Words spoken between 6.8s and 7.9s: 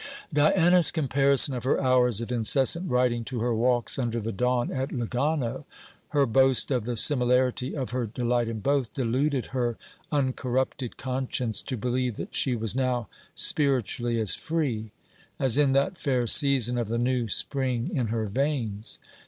the similarity